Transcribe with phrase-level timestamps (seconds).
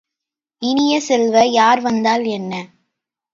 [0.61, 2.53] இனிய செல்வ, யார் வந்தால் என்ன?